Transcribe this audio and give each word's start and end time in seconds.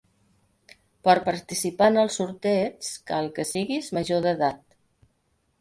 Per 1.07 1.13
participar 1.27 1.89
en 1.93 1.99
el 2.05 2.11
sorteig 2.17 2.89
cal 3.13 3.31
que 3.37 3.49
siguis 3.53 3.91
major 3.99 4.29
d'edat. 4.29 4.61